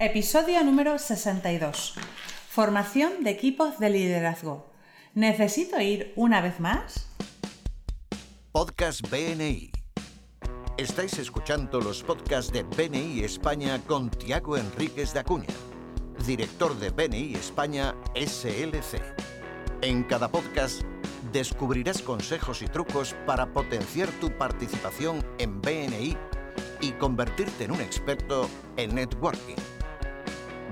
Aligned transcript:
Episodio 0.00 0.62
número 0.62 0.96
62. 0.96 1.94
Formación 2.48 3.24
de 3.24 3.30
equipos 3.30 3.80
de 3.80 3.90
liderazgo. 3.90 4.70
¿Necesito 5.14 5.80
ir 5.80 6.12
una 6.14 6.40
vez 6.40 6.60
más? 6.60 7.08
Podcast 8.52 9.00
BNI. 9.10 9.72
Estáis 10.76 11.18
escuchando 11.18 11.80
los 11.80 12.04
podcasts 12.04 12.52
de 12.52 12.62
BNI 12.62 13.24
España 13.24 13.80
con 13.88 14.08
Tiago 14.08 14.56
Enríquez 14.56 15.12
de 15.14 15.18
Acuña, 15.18 15.48
director 16.24 16.78
de 16.78 16.90
BNI 16.90 17.34
España 17.34 17.92
SLC. 18.14 19.02
En 19.82 20.04
cada 20.04 20.28
podcast 20.28 20.82
descubrirás 21.32 22.02
consejos 22.02 22.62
y 22.62 22.68
trucos 22.68 23.16
para 23.26 23.52
potenciar 23.52 24.08
tu 24.20 24.30
participación 24.30 25.26
en 25.40 25.60
BNI 25.60 26.16
y 26.82 26.92
convertirte 26.92 27.64
en 27.64 27.72
un 27.72 27.80
experto 27.80 28.48
en 28.76 28.94
networking. 28.94 29.56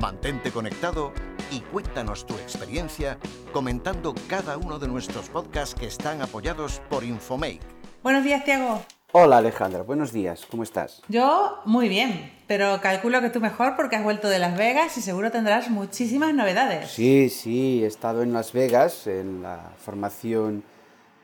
Mantente 0.00 0.50
conectado 0.50 1.12
y 1.50 1.60
cuéntanos 1.60 2.26
tu 2.26 2.34
experiencia 2.34 3.16
comentando 3.50 4.14
cada 4.28 4.58
uno 4.58 4.78
de 4.78 4.88
nuestros 4.88 5.30
podcasts 5.30 5.74
que 5.74 5.86
están 5.86 6.20
apoyados 6.20 6.82
por 6.90 7.02
Infomake. 7.02 7.60
Buenos 8.02 8.22
días, 8.22 8.44
Tiago. 8.44 8.82
Hola 9.12 9.38
Alejandra, 9.38 9.82
buenos 9.82 10.12
días, 10.12 10.44
¿cómo 10.50 10.62
estás? 10.62 11.00
Yo 11.08 11.60
muy 11.64 11.88
bien, 11.88 12.30
pero 12.46 12.78
calculo 12.82 13.22
que 13.22 13.30
tú 13.30 13.40
mejor 13.40 13.74
porque 13.74 13.96
has 13.96 14.04
vuelto 14.04 14.28
de 14.28 14.38
Las 14.38 14.58
Vegas 14.58 14.98
y 14.98 15.00
seguro 15.00 15.30
tendrás 15.30 15.70
muchísimas 15.70 16.34
novedades. 16.34 16.90
Sí, 16.90 17.30
sí, 17.30 17.82
he 17.82 17.86
estado 17.86 18.22
en 18.22 18.34
Las 18.34 18.52
Vegas 18.52 19.06
en 19.06 19.42
la 19.42 19.72
formación 19.78 20.62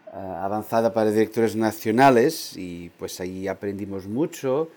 eh, 0.07 0.17
avanzada 0.17 0.95
para 0.95 1.11
directores 1.11 1.57
nacionales 1.57 2.57
y 2.57 2.91
pues 2.99 3.21
ahí 3.21 3.49
aprendimos 3.49 4.07
mucho, 4.07 4.71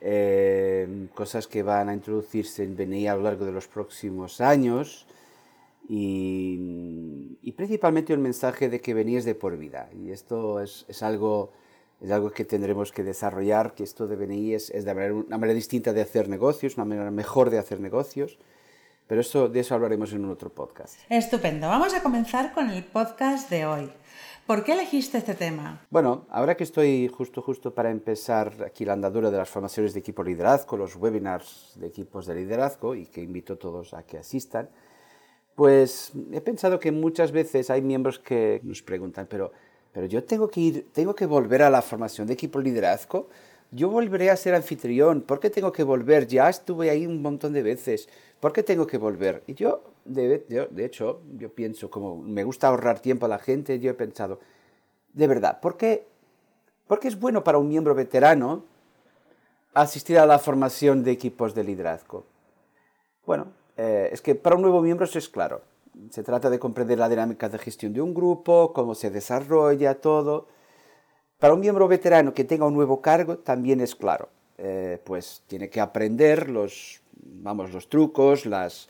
eh, 0.00 1.06
cosas 1.14 1.46
que 1.46 1.62
van 1.62 1.88
a 1.88 1.94
introducirse 1.94 2.62
en 2.62 2.76
BNI 2.76 3.08
a 3.08 3.16
lo 3.16 3.22
largo 3.22 3.44
de 3.44 3.52
los 3.52 3.68
próximos 3.68 4.40
años 4.40 5.06
y, 5.88 7.52
principalmente 7.56 8.12
un 8.14 8.22
mensaje 8.22 8.68
de 8.68 8.80
que 8.80 8.94
BNI 8.94 9.16
es 9.16 9.24
de 9.24 9.34
por 9.34 9.56
vida 9.56 9.88
y 9.94 10.10
esto 10.10 10.60
es, 10.60 10.84
es 10.88 11.02
algo 11.02 11.52
es 12.00 12.10
algo 12.10 12.30
que 12.30 12.44
tendremos 12.44 12.92
que 12.92 13.02
desarrollar, 13.02 13.74
que 13.74 13.84
esto 13.84 14.06
de 14.06 14.16
BNI 14.16 14.54
es, 14.54 14.70
es 14.70 14.84
de 14.84 14.94
manera, 14.94 15.14
una 15.14 15.38
manera 15.38 15.54
distinta 15.54 15.92
de 15.92 16.02
hacer 16.02 16.28
negocios, 16.28 16.76
una 16.76 16.84
manera 16.84 17.10
mejor 17.10 17.48
de 17.48 17.58
hacer 17.58 17.80
negocios, 17.80 18.38
pero 19.06 19.20
eso, 19.20 19.48
de 19.48 19.60
eso 19.60 19.74
hablaremos 19.74 20.12
en 20.12 20.24
un 20.24 20.30
otro 20.30 20.50
podcast. 20.50 20.98
Estupendo. 21.08 21.68
Vamos 21.68 21.94
a 21.94 22.02
comenzar 22.02 22.52
con 22.52 22.70
el 22.70 22.84
podcast 22.84 23.48
de 23.48 23.66
hoy. 23.66 23.92
¿Por 24.46 24.62
qué 24.62 24.72
elegiste 24.72 25.18
este 25.18 25.34
tema? 25.34 25.86
Bueno, 25.90 26.26
ahora 26.28 26.56
que 26.56 26.64
estoy 26.64 27.08
justo 27.08 27.40
justo 27.40 27.74
para 27.74 27.90
empezar 27.90 28.52
aquí 28.66 28.84
la 28.84 28.92
andadura 28.92 29.30
de 29.30 29.38
las 29.38 29.48
formaciones 29.48 29.94
de 29.94 30.00
equipo 30.00 30.22
liderazgo, 30.22 30.76
los 30.76 30.96
webinars 30.96 31.72
de 31.76 31.86
equipos 31.86 32.26
de 32.26 32.34
liderazgo 32.34 32.94
y 32.94 33.06
que 33.06 33.22
invito 33.22 33.54
a 33.54 33.56
todos 33.56 33.94
a 33.94 34.02
que 34.02 34.18
asistan, 34.18 34.68
pues 35.54 36.12
he 36.32 36.40
pensado 36.40 36.78
que 36.78 36.92
muchas 36.92 37.32
veces 37.32 37.70
hay 37.70 37.80
miembros 37.80 38.18
que 38.18 38.60
nos 38.64 38.82
preguntan, 38.82 39.26
pero 39.30 39.52
pero 39.94 40.06
yo 40.06 40.24
tengo 40.24 40.48
que 40.48 40.60
ir, 40.60 40.88
tengo 40.92 41.14
que 41.14 41.24
volver 41.24 41.62
a 41.62 41.70
la 41.70 41.80
formación 41.80 42.26
de 42.26 42.34
equipo 42.34 42.60
liderazgo. 42.60 43.28
Yo 43.70 43.88
volveré 43.88 44.28
a 44.28 44.36
ser 44.36 44.54
anfitrión. 44.56 45.22
¿Por 45.22 45.38
qué 45.38 45.50
tengo 45.50 45.70
que 45.70 45.84
volver? 45.84 46.26
Ya 46.26 46.48
estuve 46.48 46.90
ahí 46.90 47.06
un 47.06 47.22
montón 47.22 47.52
de 47.52 47.62
veces. 47.62 48.08
¿Por 48.40 48.52
qué 48.52 48.64
tengo 48.64 48.88
que 48.88 48.98
volver? 48.98 49.44
Y 49.46 49.54
yo, 49.54 49.93
de, 50.04 50.84
hecho, 50.84 51.22
yo 51.36 51.52
pienso, 51.52 51.90
como 51.90 52.16
me 52.16 52.44
gusta 52.44 52.68
ahorrar 52.68 53.00
tiempo 53.00 53.26
a 53.26 53.28
la 53.28 53.38
gente, 53.38 53.78
yo 53.80 53.90
he 53.90 53.94
pensado, 53.94 54.40
de 55.12 55.26
verdad, 55.26 55.60
¿por 55.60 55.76
qué, 55.76 56.06
por 56.86 57.00
qué 57.00 57.08
es 57.08 57.18
bueno 57.18 57.44
para 57.44 57.58
un 57.58 57.68
miembro 57.68 57.94
veterano 57.94 58.64
asistir 59.72 60.18
a 60.18 60.26
la 60.26 60.38
formación 60.38 61.02
de 61.04 61.12
equipos 61.12 61.54
de 61.54 61.64
liderazgo? 61.64 62.24
Bueno, 63.26 63.52
eh, 63.76 64.10
es 64.12 64.20
que 64.20 64.34
para 64.34 64.56
un 64.56 64.62
nuevo 64.62 64.82
miembro 64.82 65.06
eso 65.06 65.18
es 65.18 65.28
claro 65.28 65.62
se 66.10 66.22
trata 66.22 66.50
de 66.50 66.58
comprender 66.58 66.98
la 66.98 67.08
dinámica 67.08 67.48
de 67.48 67.58
gestión 67.58 67.92
de 67.92 68.00
un 68.00 68.14
grupo, 68.14 68.72
cómo 68.72 68.94
se 68.94 69.10
desarrolla 69.10 70.00
todo. 70.00 70.48
Para 71.38 71.54
un 71.54 71.60
miembro 71.60 71.88
veterano 71.88 72.34
que 72.34 72.44
tenga 72.44 72.66
un 72.66 72.74
nuevo 72.74 73.00
cargo 73.00 73.38
también 73.38 73.80
es 73.80 73.94
claro, 73.94 74.28
eh, 74.58 75.00
pues 75.04 75.42
tiene 75.46 75.68
que 75.68 75.80
aprender 75.80 76.48
los, 76.48 77.00
vamos, 77.12 77.72
los 77.72 77.88
trucos, 77.88 78.46
las, 78.46 78.88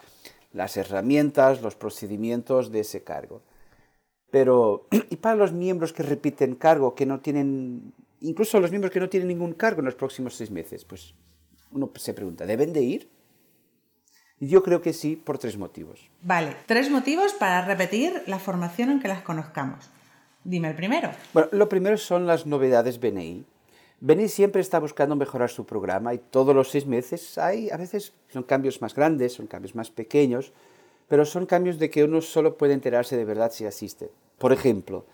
las 0.54 0.76
herramientas, 0.76 1.60
los 1.60 1.74
procedimientos 1.74 2.70
de 2.72 2.80
ese 2.80 3.02
cargo. 3.02 3.42
Pero, 4.30 4.86
y 5.10 5.16
para 5.16 5.36
los 5.36 5.52
miembros 5.52 5.92
que 5.92 6.02
repiten 6.02 6.54
cargo, 6.54 6.94
que 6.94 7.04
no 7.04 7.20
tienen, 7.20 7.92
incluso 8.20 8.58
los 8.60 8.70
miembros 8.70 8.92
que 8.92 9.00
no 9.00 9.10
tienen 9.10 9.28
ningún 9.28 9.52
cargo 9.52 9.80
en 9.80 9.86
los 9.86 9.96
próximos 9.96 10.34
seis 10.34 10.50
meses, 10.50 10.84
pues 10.84 11.14
uno 11.72 11.90
se 11.96 12.14
pregunta, 12.14 12.46
¿deben 12.46 12.72
de 12.72 12.82
ir? 12.82 13.10
Yo 14.40 14.62
creo 14.62 14.80
que 14.80 14.92
sí, 14.92 15.16
por 15.16 15.38
tres 15.38 15.56
motivos. 15.56 16.10
Vale, 16.22 16.56
tres 16.66 16.90
motivos 16.90 17.32
para 17.34 17.64
repetir 17.64 18.22
la 18.26 18.38
formación 18.38 18.90
en 18.90 19.00
que 19.00 19.08
las 19.08 19.22
conozcamos. 19.22 19.90
Dime 20.44 20.68
el 20.68 20.74
primero. 20.74 21.10
Bueno, 21.32 21.48
lo 21.52 21.68
primero 21.68 21.96
son 21.96 22.26
las 22.26 22.44
novedades 22.44 23.00
BNI. 23.00 23.44
BNI 24.04 24.28
siempre 24.28 24.60
está 24.60 24.80
buscando 24.80 25.16
mejorar 25.16 25.48
su 25.48 25.64
programa 25.64 26.12
y 26.12 26.18
todos 26.18 26.54
los 26.54 26.68
seis 26.68 26.84
meses 26.84 27.38
hay, 27.38 27.70
a 27.70 27.78
veces 27.78 28.12
son 28.28 28.42
cambios 28.42 28.82
más 28.82 28.94
grandes, 28.94 29.32
son 29.32 29.46
cambios 29.46 29.74
más 29.74 29.90
pequeños, 29.90 30.52
pero 31.08 31.24
son 31.24 31.46
cambios 31.46 31.78
de 31.78 31.88
que 31.88 32.04
uno 32.04 32.20
solo 32.20 32.58
puede 32.58 32.74
enterarse 32.74 33.16
de 33.16 33.24
verdad 33.24 33.50
si 33.50 33.64
asiste. 33.64 34.10
Por 34.36 34.52
ejemplo, 34.52 35.06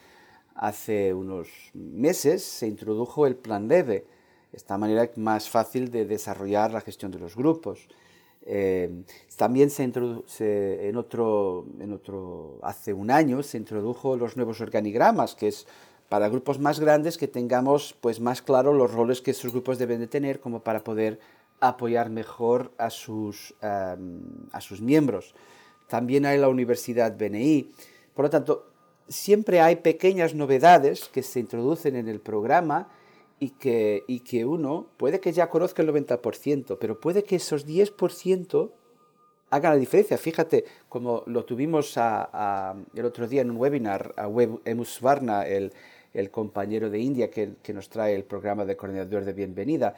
hace 0.57 1.15
unos 1.15 1.47
meses 1.73 2.43
se 2.43 2.67
introdujo 2.67 3.29
el 3.29 3.37
plan 3.37 3.69
leve, 3.69 4.07
esta 4.53 4.77
manera 4.77 5.09
más 5.15 5.49
fácil 5.49 5.93
de 5.93 6.05
desarrollar 6.05 6.73
la 6.73 6.81
gestión 6.81 7.13
de 7.13 7.21
los 7.21 7.37
grupos. 7.37 7.87
Eh, 8.43 9.05
también 9.37 9.71
se, 9.71 9.85
introduce 9.85 10.89
en 10.89 10.97
otro, 10.97 11.65
en 11.79 11.93
otro, 11.93 12.59
hace 12.63 12.93
un 12.93 13.13
año 13.13 13.45
se 13.45 13.57
introdujo 13.57 14.17
los 14.17 14.37
nuevos 14.37 14.61
organigramas, 14.61 15.37
que 15.37 15.47
es 15.47 15.69
para 16.11 16.29
grupos 16.29 16.59
más 16.59 16.81
grandes 16.81 17.17
que 17.17 17.29
tengamos 17.29 17.95
pues 18.01 18.19
más 18.19 18.43
claro 18.43 18.75
los 18.75 18.93
roles 18.93 19.21
que 19.21 19.31
esos 19.31 19.53
grupos 19.53 19.79
deben 19.79 20.01
de 20.01 20.09
tener 20.09 20.41
como 20.41 20.59
para 20.59 20.83
poder 20.83 21.21
apoyar 21.61 22.11
mejor 22.11 22.73
a 22.79 22.91
sus, 22.91 23.55
um, 23.63 24.21
a 24.51 24.61
sus 24.61 24.81
miembros. 24.81 25.37
También 25.87 26.27
hay 26.27 26.37
la 26.37 26.49
Universidad 26.49 27.17
BNI. 27.17 27.71
Por 28.13 28.25
lo 28.25 28.31
tanto, 28.31 28.73
siempre 29.07 29.61
hay 29.61 29.77
pequeñas 29.77 30.35
novedades 30.35 31.09
que 31.09 31.23
se 31.23 31.39
introducen 31.39 31.95
en 31.95 32.09
el 32.09 32.19
programa 32.19 32.89
y 33.39 33.51
que, 33.51 34.03
y 34.09 34.21
que 34.21 34.45
uno 34.45 34.87
puede 34.97 35.21
que 35.21 35.33
ya 35.33 35.49
conozca 35.49 35.83
el 35.83 35.91
90%, 35.91 36.77
pero 36.81 36.99
puede 36.99 37.23
que 37.23 37.37
esos 37.37 37.69
10% 37.69 38.73
hagan 39.51 39.73
la 39.75 39.79
diferencia. 39.79 40.19
Fíjate, 40.19 40.65
como 40.89 41.23
lo 41.27 41.45
tuvimos 41.45 41.97
a, 41.97 42.29
a, 42.33 42.75
el 42.95 43.05
otro 43.05 43.29
día 43.29 43.43
en 43.43 43.51
un 43.51 43.59
webinar 43.59 44.13
a 44.17 44.27
Web, 44.27 44.61
Emus 44.65 45.01
Varna, 45.01 45.47
el, 45.47 45.73
el, 46.15 46.31
compañero 46.31 46.91
de 46.91 46.99
India 46.99 47.31
que, 47.31 47.55
que, 47.63 47.73
nos 47.73 47.89
trae 47.89 48.15
el 48.15 48.25
programa 48.25 48.65
de 48.65 48.77
coordinador 48.77 49.25
de 49.25 49.33
bienvenida. 49.33 49.95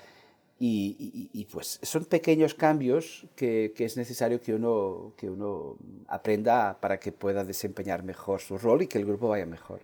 Y, 0.59 0.97
y, 1.33 1.41
y 1.41 1.45
pues 1.47 1.81
son 1.83 2.05
pequeños 2.05 2.55
cambios 2.55 3.27
que, 3.35 3.73
que, 3.77 3.85
es 3.85 3.97
necesario 3.97 4.41
que 4.41 4.55
uno, 4.55 5.15
que 5.17 5.29
uno 5.29 5.77
aprenda 6.07 6.79
para 6.81 7.01
que 7.01 7.11
pueda 7.11 7.45
desempeñar 7.45 8.05
mejor 8.05 8.41
su 8.41 8.59
rol 8.59 8.83
y 8.83 8.87
que 8.87 8.99
el 8.99 9.05
grupo 9.05 9.29
vaya 9.29 9.47
mejor. 9.47 9.81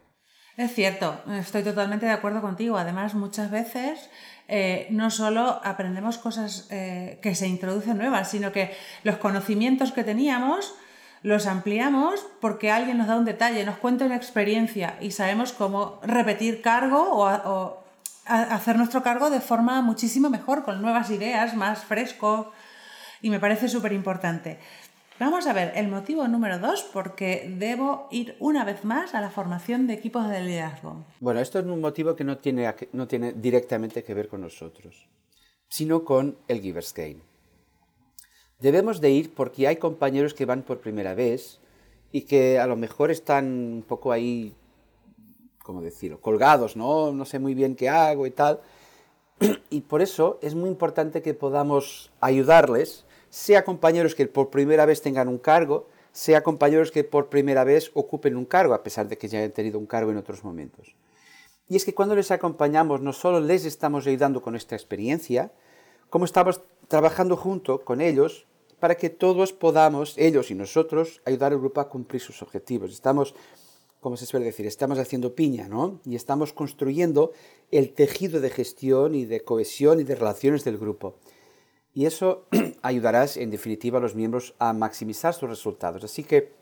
Es 0.59 0.75
cierto, 0.75 1.21
estoy 1.39 1.63
totalmente 1.63 2.05
de 2.07 2.11
acuerdo 2.11 2.41
contigo. 2.41 2.77
Además, 2.77 3.15
muchas 3.15 3.49
veces 3.49 4.11
eh, 4.49 4.89
no 4.91 5.09
solo 5.09 5.61
aprendemos 5.63 6.19
cosas 6.19 6.67
eh, 6.71 7.21
que 7.23 7.37
se 7.37 7.47
introducen 7.47 7.97
nuevas, 7.97 8.29
sino 8.29 8.51
que 8.51 8.73
los 9.05 9.19
conocimientos 9.19 9.93
que 9.93 10.03
teníamos 10.03 10.75
los 11.23 11.47
ampliamos 11.47 12.27
porque 12.41 12.71
alguien 12.71 12.99
nos 12.99 13.09
da 13.09 13.17
un 13.17 13.25
detalle, 13.25 13.65
nos 13.65 13.79
cuenta 13.79 14.05
una 14.05 14.17
experiencia 14.17 14.97
y 15.01 15.11
sabemos 15.11 15.53
cómo 15.53 16.01
repetir 16.03 16.63
cargo 16.63 17.11
o, 17.13 17.27
o 17.27 17.85
hacer 18.27 18.77
nuestro 18.77 19.03
cargo 19.03 19.31
de 19.31 19.41
forma 19.41 19.81
muchísimo 19.83 20.31
mejor, 20.31 20.65
con 20.65 20.83
nuevas 20.83 21.11
ideas, 21.11 21.55
más 21.55 21.85
fresco. 21.85 22.53
Y 23.21 23.31
me 23.31 23.41
parece 23.41 23.69
súper 23.69 23.93
importante. 23.93 24.59
Vamos 25.19 25.49
a 25.49 25.53
ver 25.53 25.73
el 25.75 25.89
motivo 25.89 26.29
número 26.29 26.61
dos, 26.61 26.85
porque 26.93 27.53
debo 27.59 28.07
ir 28.13 28.37
una 28.39 28.65
vez 28.65 28.85
más 28.85 29.17
a 29.17 29.21
la 29.21 29.31
formación 29.31 29.89
de 29.89 29.95
equipos 29.95 30.29
de 30.29 30.41
liderazgo. 30.43 31.05
Bueno, 31.19 31.41
esto 31.41 31.59
es 31.59 31.65
un 31.65 31.81
motivo 31.81 32.15
que 32.15 32.23
no 32.23 32.39
tiene, 32.39 32.73
no 32.93 33.09
tiene 33.09 33.33
directamente 33.33 34.05
que 34.05 34.15
ver 34.15 34.29
con 34.29 34.43
nosotros, 34.43 35.09
sino 35.69 36.05
con 36.05 36.39
el 36.47 36.61
Givers 36.61 36.95
Game. 36.95 37.28
Debemos 38.61 39.01
de 39.01 39.11
ir 39.11 39.35
porque 39.35 39.69
hay 39.69 39.77
compañeros 39.77 40.35
que 40.35 40.45
van 40.45 40.63
por 40.63 40.81
primera 40.81 41.15
vez 41.15 41.61
y 42.11 42.23
que 42.23 42.59
a 42.59 42.67
lo 42.67 42.77
mejor 42.77 43.11
están 43.11 43.47
un 43.47 43.85
poco 43.87 44.11
ahí, 44.13 44.55
¿cómo 45.63 45.81
decirlo?, 45.81 46.21
colgados, 46.21 46.77
¿no? 46.77 47.13
No 47.13 47.25
sé 47.25 47.39
muy 47.39 47.55
bien 47.55 47.77
qué 47.77 47.89
hago 47.89 48.27
y 48.27 48.31
tal. 48.31 48.61
Y 49.71 49.83
por 49.83 50.03
eso 50.03 50.39
es 50.43 50.55
muy 50.55 50.69
importante 50.69 51.23
que 51.23 51.35
podamos 51.35 52.11
ayudarles 52.21 53.05
sea 53.31 53.65
compañeros 53.65 54.15
que 54.15 54.27
por 54.27 54.51
primera 54.51 54.87
vez 54.87 55.03
tengan 55.03 55.29
un 55.29 55.39
cargo, 55.39 55.87
sea 56.13 56.43
compañeros 56.43 56.91
que 56.91 57.05
por 57.05 57.29
primera 57.29 57.65
vez 57.65 57.91
ocupen 57.95 58.37
un 58.37 58.45
cargo, 58.45 58.75
a 58.75 58.83
pesar 58.83 59.09
de 59.09 59.19
que 59.19 59.29
ya 59.29 59.39
hayan 59.39 59.53
tenido 59.53 59.79
un 59.79 59.87
cargo 59.87 60.11
en 60.11 60.17
otros 60.17 60.45
momentos. 60.45 60.95
Y 61.69 61.77
es 61.77 61.85
que 61.85 61.95
cuando 61.95 62.17
les 62.17 62.31
acompañamos, 62.31 63.01
no 63.03 63.13
solo 63.13 63.41
les 63.41 63.65
estamos 63.67 64.07
ayudando 64.07 64.41
con 64.41 64.57
esta 64.57 64.75
experiencia, 64.75 65.53
como 66.09 66.25
estamos 66.25 66.63
trabajando 66.89 67.37
junto 67.37 67.85
con 67.85 68.01
ellos, 68.01 68.47
para 68.81 68.97
que 68.97 69.11
todos 69.11 69.53
podamos, 69.53 70.17
ellos 70.17 70.51
y 70.51 70.55
nosotros, 70.55 71.21
ayudar 71.25 71.53
al 71.53 71.59
grupo 71.59 71.81
a 71.81 71.89
cumplir 71.89 72.21
sus 72.21 72.43
objetivos. 72.43 72.93
Estamos, 72.93 73.35
como 74.01 74.17
se 74.17 74.27
suele 74.27 74.47
decir, 74.47 74.67
estamos 74.67 74.99
haciendo 74.99 75.35
piña, 75.35 75.69
¿no? 75.69 76.01
Y 76.05 76.15
estamos 76.15 76.53
construyendo 76.53 77.33
el 77.71 77.93
tejido 77.93 78.41
de 78.41 78.51
gestión 78.51 79.15
y 79.15 79.25
de 79.25 79.41
cohesión 79.41 80.01
y 80.01 80.05
de 80.05 80.15
relaciones 80.15 80.65
del 80.65 80.79
grupo. 80.79 81.17
Y 81.95 82.07
eso 82.07 82.47
ayudará, 82.83 83.27
en 83.37 83.51
definitiva, 83.51 83.99
a 83.99 84.03
los 84.03 84.15
miembros 84.15 84.55
a 84.59 84.73
maximizar 84.73 85.35
sus 85.35 85.49
resultados. 85.49 86.05
Así 86.05 86.23
que 86.23 86.53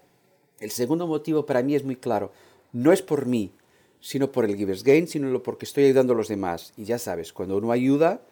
el 0.61 0.71
segundo 0.71 1.07
motivo 1.07 1.45
para 1.45 1.62
mí 1.62 1.75
es 1.75 1.85
muy 1.85 1.97
claro. 1.97 2.33
No 2.73 2.93
es 2.93 3.03
por 3.03 3.27
mí, 3.27 3.53
sino 4.01 4.33
por 4.33 4.45
el 4.45 4.57
Givers 4.57 4.83
Gain, 4.83 5.07
sino 5.07 5.43
porque 5.43 5.67
estoy 5.67 5.85
ayudando 5.85 6.15
a 6.15 6.17
los 6.17 6.29
demás. 6.29 6.73
Y 6.77 6.85
ya 6.85 6.99
sabes, 6.99 7.33
cuando 7.33 7.59
uno 7.59 7.73
ayuda, 7.73 8.23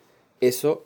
eso 0.41 0.85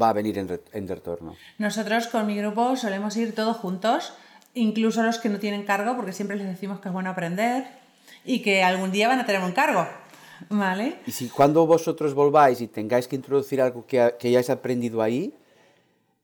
va 0.00 0.10
a 0.10 0.12
venir 0.12 0.38
en, 0.38 0.88
retorno. 0.88 1.36
Nosotros 1.58 2.06
con 2.08 2.26
mi 2.26 2.36
grupo 2.36 2.76
solemos 2.76 3.16
ir 3.16 3.34
todos 3.34 3.56
juntos, 3.56 4.12
incluso 4.54 5.02
los 5.02 5.18
que 5.18 5.28
no 5.28 5.38
tienen 5.38 5.64
cargo, 5.64 5.96
porque 5.96 6.12
siempre 6.12 6.36
les 6.36 6.46
decimos 6.46 6.80
que 6.80 6.88
es 6.88 6.94
bueno 6.94 7.10
aprender 7.10 7.66
y 8.24 8.42
que 8.42 8.62
algún 8.62 8.92
día 8.92 9.08
van 9.08 9.20
a 9.20 9.26
tener 9.26 9.42
un 9.42 9.52
cargo. 9.52 9.86
¿Vale? 10.50 10.98
Y 11.06 11.12
si 11.12 11.28
cuando 11.28 11.66
vosotros 11.66 12.12
volváis 12.12 12.60
y 12.60 12.68
tengáis 12.68 13.08
que 13.08 13.16
introducir 13.16 13.62
algo 13.62 13.86
que, 13.86 14.14
que 14.18 14.28
hayáis 14.28 14.50
aprendido 14.50 15.00
ahí, 15.00 15.32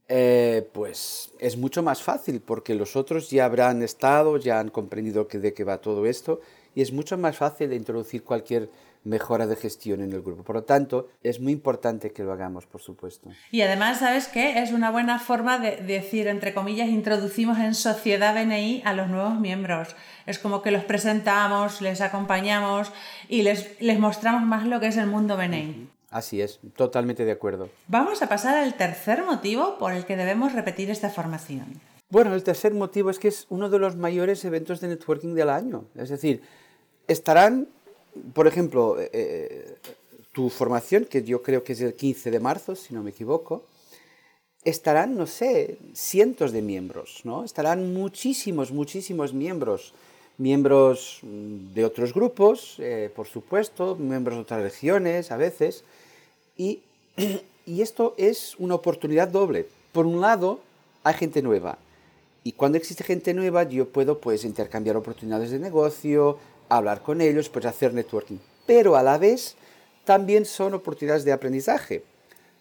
eh, 0.08 0.68
pues 0.72 1.32
es 1.38 1.56
mucho 1.56 1.82
más 1.82 2.02
fácil 2.02 2.42
porque 2.42 2.74
los 2.74 2.96
otros 2.96 3.30
ya 3.30 3.46
habrán 3.46 3.82
estado, 3.82 4.36
ya 4.36 4.60
han 4.60 4.68
comprendido 4.68 5.26
que 5.26 5.38
de 5.38 5.54
qué 5.54 5.64
va 5.64 5.78
todo 5.78 6.04
esto 6.04 6.40
y 6.74 6.82
es 6.82 6.92
mucho 6.92 7.18
más 7.18 7.36
fácil 7.36 7.70
de 7.70 7.76
introducir 7.76 8.24
cualquier 8.24 8.70
mejora 9.04 9.46
de 9.46 9.56
gestión 9.56 10.00
en 10.00 10.12
el 10.12 10.22
grupo. 10.22 10.44
Por 10.44 10.56
lo 10.56 10.64
tanto, 10.64 11.08
es 11.22 11.40
muy 11.40 11.52
importante 11.52 12.12
que 12.12 12.22
lo 12.22 12.32
hagamos, 12.32 12.66
por 12.66 12.80
supuesto. 12.80 13.30
Y 13.50 13.62
además, 13.62 13.98
¿sabes 13.98 14.28
qué? 14.28 14.62
Es 14.62 14.72
una 14.72 14.90
buena 14.90 15.18
forma 15.18 15.58
de 15.58 15.76
decir, 15.76 16.28
entre 16.28 16.54
comillas, 16.54 16.88
introducimos 16.88 17.58
en 17.58 17.74
sociedad 17.74 18.34
BNI 18.34 18.82
a 18.84 18.92
los 18.92 19.08
nuevos 19.08 19.38
miembros. 19.40 19.96
Es 20.26 20.38
como 20.38 20.62
que 20.62 20.70
los 20.70 20.84
presentamos, 20.84 21.80
les 21.80 22.00
acompañamos 22.00 22.92
y 23.28 23.42
les, 23.42 23.80
les 23.80 23.98
mostramos 23.98 24.42
más 24.42 24.66
lo 24.66 24.80
que 24.80 24.86
es 24.86 24.96
el 24.96 25.06
mundo 25.06 25.36
BNI. 25.36 25.88
Así 26.10 26.42
es, 26.42 26.60
totalmente 26.76 27.24
de 27.24 27.32
acuerdo. 27.32 27.70
Vamos 27.88 28.22
a 28.22 28.28
pasar 28.28 28.56
al 28.56 28.74
tercer 28.74 29.24
motivo 29.24 29.78
por 29.78 29.92
el 29.92 30.04
que 30.04 30.16
debemos 30.16 30.52
repetir 30.52 30.90
esta 30.90 31.08
formación. 31.08 31.80
Bueno, 32.10 32.34
el 32.34 32.44
tercer 32.44 32.74
motivo 32.74 33.08
es 33.08 33.18
que 33.18 33.28
es 33.28 33.46
uno 33.48 33.70
de 33.70 33.78
los 33.78 33.96
mayores 33.96 34.44
eventos 34.44 34.82
de 34.82 34.88
networking 34.88 35.34
del 35.34 35.48
año. 35.48 35.86
Es 35.94 36.10
decir, 36.10 36.42
estarán 37.08 37.68
por 38.34 38.46
ejemplo, 38.46 39.00
eh, 39.00 39.10
eh, 39.12 39.74
tu 40.32 40.50
formación, 40.50 41.04
que 41.04 41.22
yo 41.22 41.42
creo 41.42 41.64
que 41.64 41.72
es 41.72 41.80
el 41.80 41.94
15 41.94 42.30
de 42.30 42.40
marzo, 42.40 42.76
si 42.76 42.94
no 42.94 43.02
me 43.02 43.10
equivoco, 43.10 43.64
estarán, 44.64 45.16
no 45.16 45.26
sé, 45.26 45.78
cientos 45.94 46.52
de 46.52 46.62
miembros, 46.62 47.20
¿no? 47.24 47.44
Estarán 47.44 47.92
muchísimos, 47.92 48.70
muchísimos 48.70 49.32
miembros. 49.32 49.92
Miembros 50.38 51.18
mm, 51.22 51.74
de 51.74 51.84
otros 51.84 52.14
grupos, 52.14 52.76
eh, 52.78 53.10
por 53.14 53.26
supuesto, 53.26 53.96
miembros 53.96 54.36
de 54.36 54.42
otras 54.42 54.62
regiones 54.62 55.30
a 55.30 55.36
veces. 55.36 55.84
Y, 56.56 56.80
y 57.66 57.82
esto 57.82 58.14
es 58.16 58.56
una 58.58 58.74
oportunidad 58.74 59.28
doble. 59.28 59.66
Por 59.92 60.06
un 60.06 60.20
lado, 60.20 60.60
hay 61.04 61.14
gente 61.14 61.42
nueva. 61.42 61.78
Y 62.44 62.52
cuando 62.52 62.78
existe 62.78 63.04
gente 63.04 63.34
nueva, 63.34 63.64
yo 63.64 63.88
puedo 63.88 64.18
pues 64.18 64.44
intercambiar 64.44 64.96
oportunidades 64.96 65.50
de 65.50 65.58
negocio, 65.58 66.38
hablar 66.76 67.02
con 67.02 67.20
ellos, 67.20 67.48
pues 67.48 67.66
hacer 67.66 67.94
networking. 67.94 68.38
Pero 68.66 68.96
a 68.96 69.02
la 69.02 69.18
vez 69.18 69.56
también 70.04 70.44
son 70.44 70.74
oportunidades 70.74 71.24
de 71.24 71.32
aprendizaje. 71.32 72.02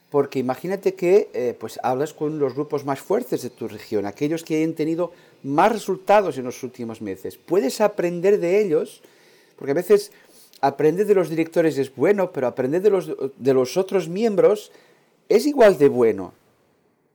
Porque 0.09 0.39
imagínate 0.39 0.93
que 0.93 1.29
eh, 1.33 1.55
pues 1.57 1.79
hablas 1.83 2.13
con 2.13 2.37
los 2.37 2.53
grupos 2.53 2.83
más 2.83 2.99
fuertes 2.99 3.43
de 3.43 3.49
tu 3.49 3.67
región, 3.67 4.05
aquellos 4.05 4.43
que 4.43 4.61
han 4.61 4.73
tenido 4.73 5.13
más 5.41 5.71
resultados 5.71 6.37
en 6.37 6.43
los 6.43 6.61
últimos 6.63 7.01
meses. 7.01 7.37
Puedes 7.37 7.79
aprender 7.79 8.39
de 8.39 8.61
ellos, 8.61 9.01
porque 9.55 9.71
a 9.71 9.75
veces 9.75 10.11
aprender 10.59 11.05
de 11.07 11.15
los 11.15 11.29
directores 11.29 11.77
es 11.77 11.95
bueno, 11.95 12.31
pero 12.33 12.47
aprender 12.47 12.81
de 12.81 12.89
los, 12.89 13.09
de 13.37 13.53
los 13.53 13.77
otros 13.77 14.09
miembros 14.09 14.71
es 15.29 15.45
igual 15.45 15.77
de 15.77 15.87
bueno, 15.87 16.33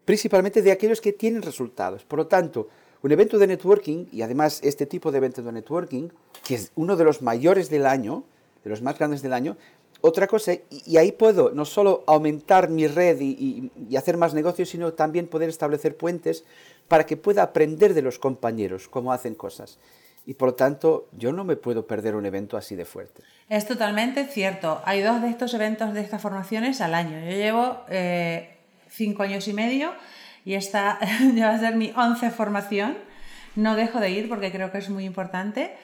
principalmente 0.06 0.62
de 0.62 0.72
aquellos 0.72 1.02
que 1.02 1.12
tienen 1.12 1.42
resultados. 1.42 2.02
Por 2.02 2.20
lo 2.20 2.26
tanto, 2.26 2.69
un 3.02 3.12
evento 3.12 3.38
de 3.38 3.46
networking, 3.46 4.06
y 4.12 4.22
además 4.22 4.60
este 4.62 4.87
tipo 4.87 5.12
de 5.12 5.19
evento 5.19 5.43
de 5.43 5.52
networking, 5.52 6.08
que 6.43 6.54
es 6.54 6.72
uno 6.75 6.96
de 6.96 7.04
los 7.04 7.22
mayores 7.22 7.70
del 7.70 7.87
año, 7.87 8.25
de 8.64 8.70
los 8.70 8.82
más 8.82 8.98
grandes 8.98 9.22
del 9.22 9.32
año, 9.32 9.56
otra 10.00 10.26
cosa, 10.26 10.52
y, 10.70 10.96
ahí 10.98 11.12
puedo 11.12 11.50
no 11.50 11.64
solo 11.64 12.04
aumentar 12.06 12.69
mi 12.69 12.87
red 12.87 13.19
y, 13.20 13.70
hacer 13.96 14.16
más 14.16 14.34
negocios, 14.34 14.69
sino 14.69 14.93
también 14.93 15.26
poder 15.26 15.48
establecer 15.48 15.96
puentes 15.96 16.44
para 16.88 17.06
que 17.06 17.16
pueda 17.16 17.43
aprender 17.43 17.94
de 17.94 18.02
los 18.02 18.19
compañeros 18.19 18.88
cómo 18.88 19.12
hacen 19.12 19.34
cosas. 19.34 19.78
Y 20.26 20.34
por 20.34 20.49
lo 20.49 20.54
tanto, 20.54 21.08
yo 21.16 21.32
no 21.32 21.44
me 21.44 21.56
puedo 21.56 21.87
perder 21.87 22.16
un 22.16 22.26
evento 22.26 22.56
así 22.56 22.75
de 22.75 22.84
fuerte. 22.84 23.22
Es 23.49 23.66
totalmente 23.66 24.26
cierto. 24.26 24.82
Hay 24.84 25.00
dos 25.00 25.22
de 25.22 25.28
estos 25.28 25.54
eventos 25.54 25.94
de 25.94 26.00
estas 26.00 26.20
formaciones 26.20 26.81
al 26.81 26.94
año. 26.94 27.20
Yo 27.20 27.31
llevo 27.31 27.78
eh, 27.88 28.56
cinco 28.88 29.22
años 29.22 29.46
y 29.46 29.52
medio 29.52 29.92
y 30.46 30.54
esta 30.54 30.98
ya 31.34 31.48
va 31.48 31.54
a 31.56 31.58
ser 31.58 31.76
mi 31.76 31.93
once 31.94 32.31
formación. 32.31 32.96
No 33.56 33.75
dejo 33.75 34.00
de 34.00 34.10
ir 34.10 34.28
porque 34.28 34.50
creo 34.50 34.70
que 34.72 34.78
es 34.78 34.88
muy 34.88 35.04
importante. 35.04 35.75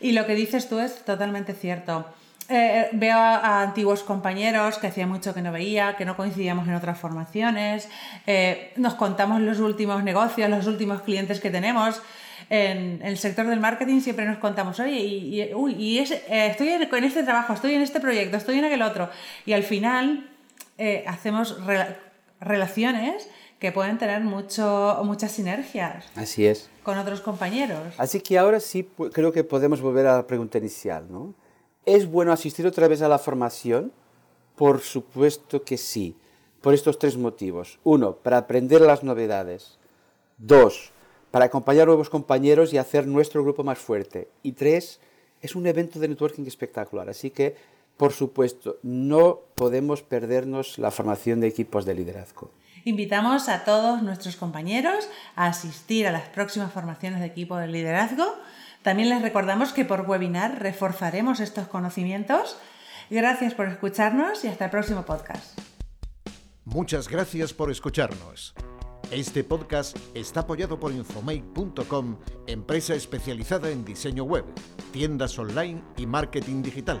Y 0.00 0.12
lo 0.12 0.26
que 0.26 0.34
dices 0.34 0.68
tú 0.68 0.78
es 0.78 1.04
totalmente 1.04 1.54
cierto. 1.54 2.06
Eh, 2.48 2.88
veo 2.92 3.16
a, 3.16 3.62
antiguos 3.62 4.02
compañeros 4.02 4.76
que 4.78 4.88
hacía 4.88 5.06
mucho 5.06 5.32
que 5.32 5.40
no 5.40 5.52
veía, 5.52 5.96
que 5.96 6.04
no 6.04 6.16
coincidíamos 6.16 6.68
en 6.68 6.74
otras 6.74 6.98
formaciones, 6.98 7.88
eh, 8.26 8.72
nos 8.76 8.94
contamos 8.94 9.40
los 9.40 9.60
últimos 9.60 10.02
negocios, 10.02 10.50
los 10.50 10.66
últimos 10.66 11.02
clientes 11.02 11.40
que 11.40 11.50
tenemos. 11.50 12.02
En, 12.50 13.00
el 13.02 13.16
sector 13.16 13.46
del 13.46 13.60
marketing 13.60 14.00
siempre 14.00 14.26
nos 14.26 14.38
contamos, 14.38 14.78
oye, 14.80 14.98
y, 14.98 15.40
eh, 15.40 15.54
estoy 16.50 16.68
en, 16.68 17.04
este 17.04 17.22
trabajo, 17.22 17.54
estoy 17.54 17.74
en 17.74 17.82
este 17.82 18.00
proyecto, 18.00 18.36
estoy 18.36 18.58
en 18.58 18.64
aquel 18.66 18.82
otro. 18.82 19.08
Y 19.46 19.54
al 19.54 19.62
final 19.62 20.28
hacemos 21.06 21.56
relaciones 22.42 23.28
que 23.58 23.72
pueden 23.72 23.96
tener 23.96 24.22
mucho, 24.22 25.00
muchas 25.04 25.32
sinergias. 25.32 26.04
Así 26.16 26.46
es. 26.46 26.68
Con 26.82 26.98
otros 26.98 27.20
compañeros. 27.20 27.94
Así 27.96 28.20
que 28.20 28.38
ahora 28.38 28.58
sí 28.58 28.88
creo 29.12 29.32
que 29.32 29.44
podemos 29.44 29.80
volver 29.80 30.06
a 30.06 30.16
la 30.16 30.26
pregunta 30.26 30.58
inicial, 30.58 31.06
¿no? 31.10 31.34
¿Es 31.86 32.10
bueno 32.10 32.32
asistir 32.32 32.66
otra 32.66 32.88
vez 32.88 33.02
a 33.02 33.08
la 33.08 33.18
formación? 33.18 33.92
Por 34.56 34.80
supuesto 34.80 35.62
que 35.62 35.76
sí, 35.76 36.16
por 36.60 36.74
estos 36.74 36.98
tres 36.98 37.16
motivos. 37.16 37.78
Uno, 37.84 38.16
para 38.16 38.38
aprender 38.38 38.80
las 38.80 39.02
novedades. 39.02 39.78
Dos, 40.38 40.92
para 41.30 41.46
acompañar 41.46 41.84
a 41.84 41.86
nuevos 41.86 42.10
compañeros 42.10 42.72
y 42.72 42.78
hacer 42.78 43.06
nuestro 43.06 43.42
grupo 43.42 43.64
más 43.64 43.78
fuerte. 43.78 44.28
Y 44.42 44.52
tres, 44.52 45.00
es 45.40 45.54
un 45.56 45.66
evento 45.66 45.98
de 45.98 46.08
networking 46.08 46.44
espectacular. 46.46 47.08
Así 47.08 47.30
que, 47.30 47.56
por 48.02 48.12
supuesto, 48.12 48.80
no 48.82 49.42
podemos 49.54 50.02
perdernos 50.02 50.76
la 50.76 50.90
formación 50.90 51.38
de 51.38 51.46
equipos 51.46 51.84
de 51.84 51.94
liderazgo. 51.94 52.50
Invitamos 52.84 53.48
a 53.48 53.62
todos 53.62 54.02
nuestros 54.02 54.34
compañeros 54.34 55.08
a 55.36 55.46
asistir 55.46 56.08
a 56.08 56.10
las 56.10 56.28
próximas 56.30 56.72
formaciones 56.72 57.20
de 57.20 57.26
equipo 57.26 57.56
de 57.58 57.68
liderazgo. 57.68 58.26
También 58.82 59.08
les 59.08 59.22
recordamos 59.22 59.72
que 59.72 59.84
por 59.84 60.00
webinar 60.00 60.60
reforzaremos 60.60 61.38
estos 61.38 61.68
conocimientos. 61.68 62.56
Gracias 63.08 63.54
por 63.54 63.68
escucharnos 63.68 64.44
y 64.44 64.48
hasta 64.48 64.64
el 64.64 64.72
próximo 64.72 65.04
podcast. 65.04 65.56
Muchas 66.64 67.06
gracias 67.06 67.54
por 67.54 67.70
escucharnos. 67.70 68.52
Este 69.12 69.44
podcast 69.44 69.96
está 70.14 70.40
apoyado 70.40 70.80
por 70.80 70.90
Infomake.com, 70.90 72.16
empresa 72.48 72.96
especializada 72.96 73.70
en 73.70 73.84
diseño 73.84 74.24
web, 74.24 74.44
tiendas 74.90 75.38
online 75.38 75.80
y 75.96 76.06
marketing 76.06 76.62
digital. 76.62 77.00